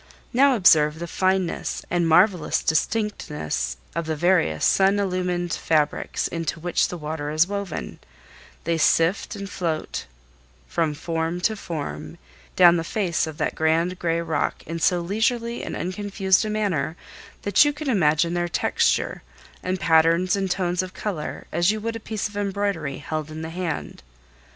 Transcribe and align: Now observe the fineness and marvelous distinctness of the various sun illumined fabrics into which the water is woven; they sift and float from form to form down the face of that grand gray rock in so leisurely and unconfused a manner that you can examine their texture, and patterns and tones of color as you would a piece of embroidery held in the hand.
Now 0.33 0.55
observe 0.55 0.97
the 0.97 1.05
fineness 1.05 1.85
and 1.91 2.07
marvelous 2.09 2.63
distinctness 2.63 3.77
of 3.93 4.07
the 4.07 4.15
various 4.15 4.65
sun 4.65 4.97
illumined 4.97 5.53
fabrics 5.53 6.27
into 6.27 6.59
which 6.59 6.87
the 6.87 6.97
water 6.97 7.29
is 7.29 7.45
woven; 7.45 7.99
they 8.63 8.79
sift 8.79 9.35
and 9.35 9.47
float 9.47 10.07
from 10.67 10.95
form 10.95 11.39
to 11.41 11.55
form 11.55 12.17
down 12.55 12.77
the 12.77 12.83
face 12.83 13.27
of 13.27 13.37
that 13.37 13.53
grand 13.53 13.99
gray 13.99 14.21
rock 14.21 14.63
in 14.65 14.79
so 14.79 15.01
leisurely 15.01 15.61
and 15.63 15.75
unconfused 15.77 16.43
a 16.45 16.49
manner 16.49 16.97
that 17.43 17.63
you 17.63 17.71
can 17.71 17.87
examine 17.87 18.33
their 18.33 18.47
texture, 18.47 19.21
and 19.61 19.79
patterns 19.79 20.35
and 20.35 20.49
tones 20.49 20.81
of 20.81 20.95
color 20.95 21.45
as 21.51 21.69
you 21.69 21.79
would 21.79 21.95
a 21.95 21.99
piece 21.99 22.27
of 22.27 22.35
embroidery 22.35 22.97
held 22.97 23.29
in 23.29 23.43
the 23.43 23.51
hand. 23.51 24.01